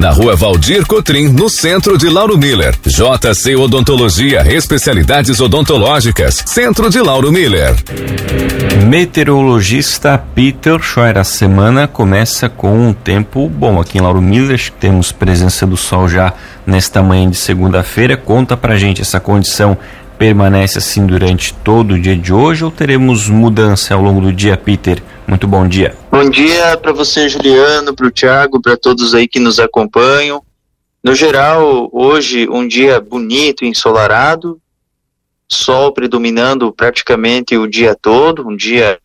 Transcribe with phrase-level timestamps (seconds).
[0.00, 2.74] Na rua Valdir Cotrim, no centro de Lauro Miller.
[2.86, 6.42] JC Odontologia, especialidades odontológicas.
[6.46, 7.76] Centro de Lauro Miller.
[8.88, 11.18] Meteorologista Peter Scheuer.
[11.18, 14.72] A semana começa com um tempo bom aqui em Lauro Miller.
[14.80, 16.32] Temos presença do sol já
[16.66, 18.16] nesta manhã de segunda-feira.
[18.16, 19.76] Conta pra gente essa condição
[20.20, 24.54] permanece assim durante todo o dia de hoje ou teremos mudança ao longo do dia,
[24.54, 25.02] Peter?
[25.26, 25.96] Muito bom dia.
[26.12, 30.42] Bom dia para você, Juliano, para o Thiago, para todos aí que nos acompanham.
[31.02, 34.60] No geral, hoje um dia bonito, ensolarado,
[35.48, 38.98] sol predominando praticamente o dia todo, um dia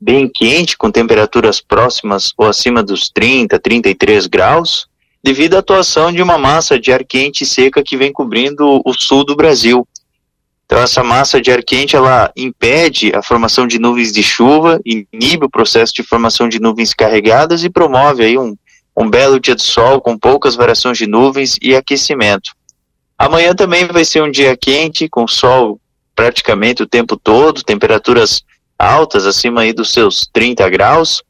[0.00, 4.86] bem quente, com temperaturas próximas ou acima dos 30, 33 graus
[5.20, 8.94] devido à atuação de uma massa de ar quente e seca que vem cobrindo o
[8.94, 9.84] sul do Brasil.
[10.68, 15.46] Então essa massa de ar quente ela impede a formação de nuvens de chuva, inibe
[15.46, 18.54] o processo de formação de nuvens carregadas e promove aí um,
[18.94, 22.52] um belo dia de sol com poucas variações de nuvens e aquecimento.
[23.16, 25.80] Amanhã também vai ser um dia quente, com sol
[26.14, 28.42] praticamente o tempo todo, temperaturas
[28.78, 31.22] altas, acima aí dos seus 30 graus.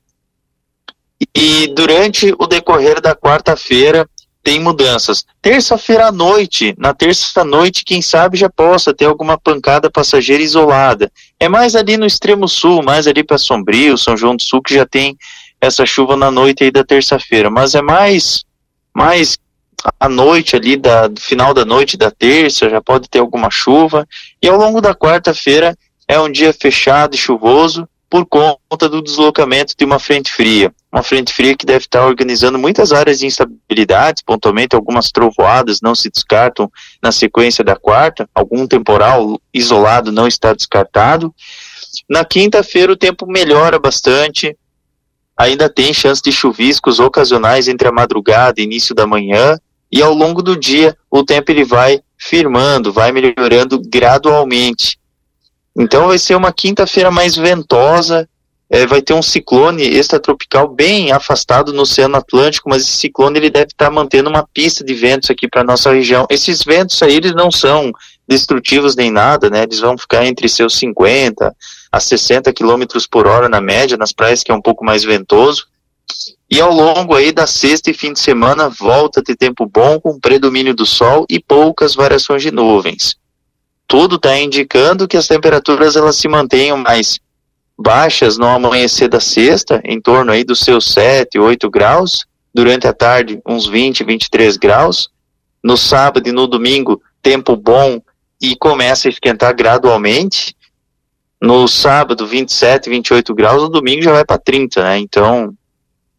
[1.33, 4.05] E durante o decorrer da quarta-feira
[4.49, 5.27] tem mudanças.
[5.43, 11.13] Terça-feira à noite, na terça-noite, quem sabe já possa ter alguma pancada passageira isolada.
[11.39, 14.73] É mais ali no extremo sul, mais ali para Sombrio, São João do Sul, que
[14.73, 15.19] já tem
[15.61, 17.51] essa chuva na noite aí da terça-feira.
[17.51, 18.43] Mas é mais,
[18.95, 19.37] mais
[20.01, 24.09] à noite ali, da, do final da noite da terça, já pode ter alguma chuva.
[24.43, 25.77] E ao longo da quarta-feira
[26.09, 30.73] é um dia fechado e chuvoso por conta do deslocamento de uma frente fria.
[30.91, 35.95] Uma frente fria que deve estar organizando muitas áreas de instabilidades, pontualmente algumas trovoadas não
[35.95, 36.71] se descartam
[37.03, 41.35] na sequência da quarta, algum temporal isolado não está descartado.
[42.09, 44.57] Na quinta-feira o tempo melhora bastante,
[45.37, 49.59] ainda tem chance de chuviscos ocasionais entre a madrugada e início da manhã,
[49.93, 54.99] e ao longo do dia o tempo ele vai firmando, vai melhorando gradualmente.
[55.77, 58.29] Então vai ser uma quinta-feira mais ventosa,
[58.71, 63.51] é, vai ter um ciclone extratropical bem afastado no Oceano Atlântico, mas esse ciclone ele
[63.51, 66.27] deve estar mantendo uma pista de ventos aqui para nossa região.
[66.29, 67.91] Esses ventos aí eles não são
[68.29, 69.63] destrutivos nem nada, né?
[69.63, 71.55] Eles vão ficar entre seus 50
[71.91, 75.67] a 60 quilômetros por hora na média nas praias que é um pouco mais ventoso.
[76.51, 79.99] E ao longo aí da sexta e fim de semana volta a ter tempo bom
[79.99, 83.17] com predomínio do sol e poucas variações de nuvens
[83.89, 87.19] tudo está indicando que as temperaturas elas se mantenham mais
[87.79, 92.93] baixas no amanhecer da sexta, em torno aí dos seus 7, 8 graus, durante a
[92.93, 95.09] tarde uns 20, 23 graus,
[95.63, 98.01] no sábado e no domingo tempo bom
[98.41, 100.57] e começa a esquentar gradualmente,
[101.41, 104.99] no sábado 27, 28 graus, no domingo já vai para 30, né?
[104.99, 105.55] Então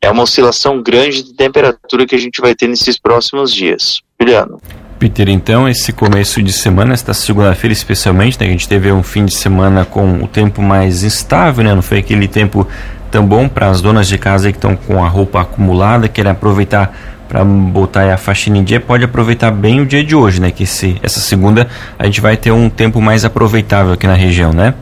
[0.01, 4.01] é uma oscilação grande de temperatura que a gente vai ter nesses próximos dias.
[4.19, 4.61] Juliano.
[4.99, 9.23] Peter, então, esse começo de semana, esta segunda-feira especialmente, né, a gente teve um fim
[9.23, 12.67] de semana com o tempo mais instável, né, não foi aquele tempo
[13.09, 16.93] tão bom para as donas de casa que estão com a roupa acumulada, querem aproveitar
[17.29, 20.63] para botar a faxina em dia, pode aproveitar bem o dia de hoje, né, que
[20.63, 24.73] esse, essa segunda a gente vai ter um tempo mais aproveitável aqui na região, né?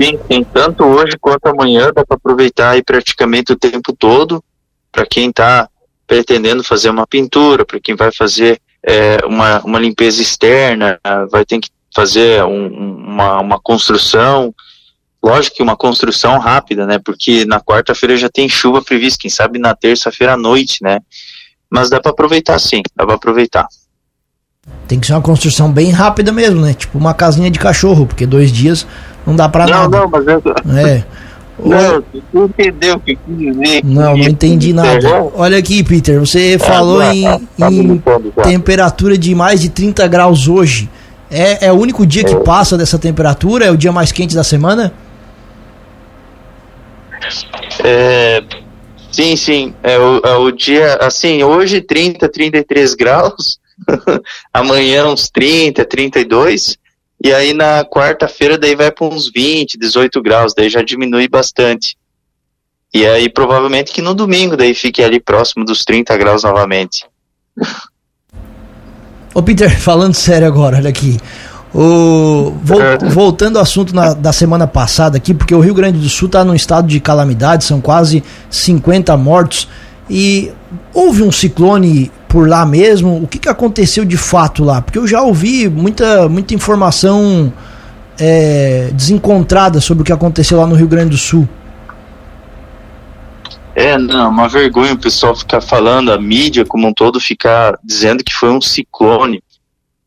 [0.00, 4.42] Sim, sim, tanto hoje quanto amanhã dá para aproveitar aí praticamente o tempo todo,
[4.90, 5.68] para quem está
[6.10, 10.98] pretendendo fazer uma pintura, para quem vai fazer é, uma, uma limpeza externa,
[11.30, 14.52] vai ter que fazer um, uma, uma construção.
[15.22, 16.98] Lógico que uma construção rápida, né?
[16.98, 20.98] Porque na quarta-feira já tem chuva prevista, quem sabe na terça-feira à noite, né?
[21.70, 23.68] Mas dá para aproveitar sim, dá para aproveitar.
[24.88, 26.74] Tem que ser uma construção bem rápida mesmo, né?
[26.74, 28.84] Tipo uma casinha de cachorro, porque dois dias
[29.24, 29.96] não dá para nada.
[29.96, 30.42] Não, não, mas eu...
[30.76, 31.04] é.
[31.64, 33.84] Não, não entendeu o que quis dizer.
[33.84, 35.30] Não, não entendi nada.
[35.34, 37.24] Olha aqui, Peter, você falou em,
[37.58, 38.02] em
[38.42, 40.88] temperatura de mais de 30 graus hoje.
[41.30, 43.64] É, é o único dia que passa dessa temperatura?
[43.64, 44.92] É o dia mais quente da semana?
[47.84, 48.42] É,
[49.12, 49.74] sim, sim.
[49.82, 53.60] É o, é o dia, assim, hoje 30, 33 graus.
[54.52, 56.76] Amanhã uns 30, 32.
[57.22, 61.96] E aí na quarta-feira daí vai para uns 20, 18 graus, daí já diminui bastante.
[62.92, 67.06] E aí provavelmente que no domingo daí fique ali próximo dos 30 graus novamente.
[69.32, 71.18] Ô Peter, falando sério agora, olha aqui.
[71.72, 72.52] O,
[73.12, 76.44] voltando ao assunto na, da semana passada aqui, porque o Rio Grande do Sul está
[76.44, 79.68] num estado de calamidade, são quase 50 mortos.
[80.08, 80.50] E
[80.92, 83.22] houve um ciclone por lá mesmo?
[83.22, 84.80] O que, que aconteceu de fato lá?
[84.80, 87.52] Porque eu já ouvi muita, muita informação
[88.18, 91.46] é, desencontrada sobre o que aconteceu lá no Rio Grande do Sul.
[93.74, 98.22] É, não, uma vergonha o pessoal ficar falando, a mídia como um todo ficar dizendo
[98.22, 99.42] que foi um ciclone.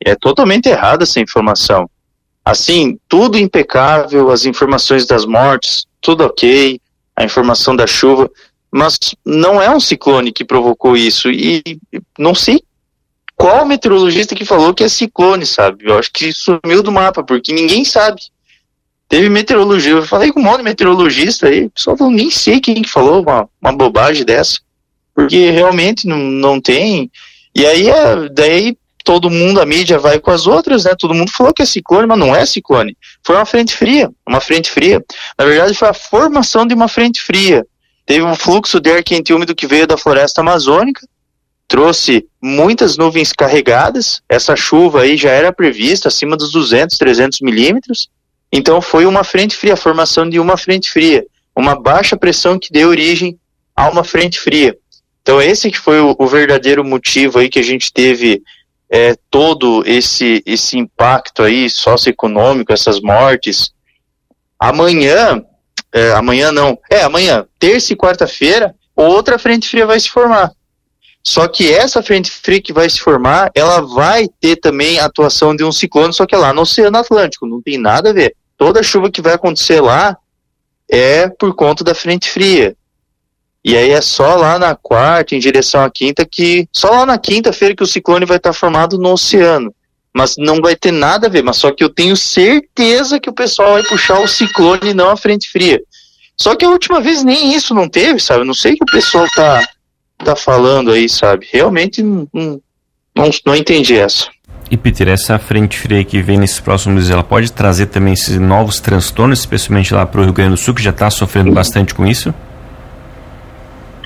[0.03, 1.89] É totalmente errada essa informação.
[2.45, 6.79] Assim, tudo impecável, as informações das mortes, tudo ok,
[7.17, 8.29] a informação da chuva,
[8.73, 11.29] mas não é um ciclone que provocou isso.
[11.29, 11.61] E
[12.17, 12.59] não sei
[13.35, 15.85] qual meteorologista que falou que é ciclone, sabe?
[15.85, 18.19] Eu acho que sumiu do mapa, porque ninguém sabe.
[19.07, 22.81] Teve meteorologia, eu falei com um monte de meteorologista aí, pessoal falou, nem sei quem
[22.81, 24.57] que falou uma, uma bobagem dessa,
[25.13, 27.11] porque realmente não, não tem.
[27.55, 30.95] E aí, é, daí todo mundo, a mídia vai com as outras, né?
[30.97, 32.97] Todo mundo falou que é ciclone, mas não é ciclone.
[33.23, 35.03] Foi uma frente fria, uma frente fria.
[35.37, 37.63] Na verdade, foi a formação de uma frente fria.
[38.05, 41.07] Teve um fluxo de ar quente úmido que veio da floresta amazônica,
[41.67, 44.21] trouxe muitas nuvens carregadas.
[44.27, 48.09] Essa chuva aí já era prevista, acima dos 200, 300 milímetros.
[48.51, 52.71] Então foi uma frente fria, a formação de uma frente fria, uma baixa pressão que
[52.71, 53.39] deu origem
[53.75, 54.77] a uma frente fria.
[55.21, 58.44] Então esse que foi o, o verdadeiro motivo aí que a gente teve
[58.89, 63.73] é, todo esse esse impacto aí socioeconômico, essas mortes.
[64.59, 65.44] Amanhã,
[65.93, 70.51] é, amanhã não, é amanhã, terça e quarta-feira, outra frente fria vai se formar.
[71.25, 75.55] Só que essa frente fria que vai se formar, ela vai ter também a atuação
[75.55, 78.35] de um ciclone, só que é lá no Oceano Atlântico, não tem nada a ver
[78.63, 80.17] toda chuva que vai acontecer lá
[80.89, 82.75] é por conta da frente fria.
[83.61, 86.67] E aí é só lá na quarta, em direção à quinta, que.
[86.71, 89.73] Só lá na quinta-feira que o ciclone vai estar formado no oceano.
[90.15, 91.44] Mas não vai ter nada a ver.
[91.44, 95.10] Mas só que eu tenho certeza que o pessoal vai puxar o ciclone e não
[95.10, 95.81] a frente fria.
[96.38, 98.44] Só que a última vez nem isso não teve, sabe?
[98.44, 99.68] Não sei o que o pessoal tá,
[100.18, 101.48] tá falando aí, sabe?
[101.51, 102.27] Realmente não,
[103.15, 104.27] não, não entendi essa.
[104.69, 108.39] E Peter, essa frente fria que vem nesses próximos dias, ela pode trazer também esses
[108.39, 111.94] novos transtornos, especialmente lá para o Rio Grande do Sul, que já está sofrendo bastante
[111.94, 112.33] com isso?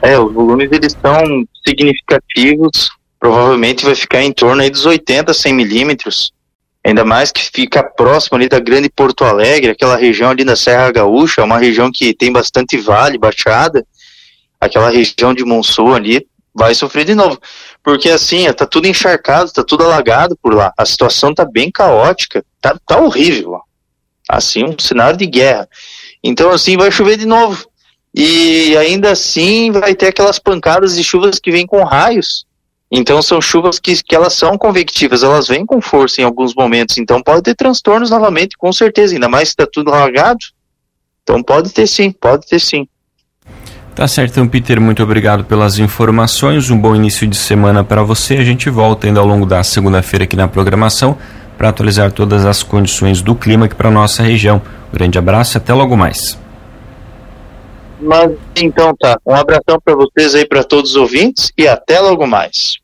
[0.04, 5.54] É, os volumes eles são significativos, provavelmente vai ficar em torno aí dos 80, 100
[5.54, 6.32] milímetros,
[6.84, 10.92] ainda mais que fica próximo ali da grande Porto Alegre, aquela região ali da Serra
[10.92, 13.86] Gaúcha, uma região que tem bastante vale, baixada,
[14.60, 17.40] aquela região de Monsul ali, vai sofrer de novo.
[17.84, 20.74] Porque assim, tá tudo encharcado, tá tudo alagado por lá.
[20.78, 23.60] A situação tá bem caótica, tá, tá horrível.
[24.28, 25.70] Assim, um cenário de guerra.
[26.24, 27.66] Então, assim, vai chover de novo.
[28.14, 32.47] E ainda assim vai ter aquelas pancadas de chuvas que vêm com raios.
[32.92, 36.98] Então são chuvas que, que elas são convectivas, elas vêm com força em alguns momentos.
[36.98, 40.40] Então pode ter transtornos novamente, com certeza, ainda mais se está tudo alagado.
[41.24, 42.88] Então pode ter sim, pode ter sim.
[43.94, 46.70] Tá certo, então, Peter, muito obrigado pelas informações.
[46.70, 48.36] Um bom início de semana para você.
[48.36, 51.18] A gente volta ainda ao longo da segunda-feira aqui na programação
[51.58, 54.62] para atualizar todas as condições do clima aqui para nossa região.
[54.90, 56.38] Um grande abraço e até logo mais.
[58.00, 59.20] Mas então tá.
[59.26, 62.78] Um abração para vocês aí, para todos os ouvintes e até logo mais.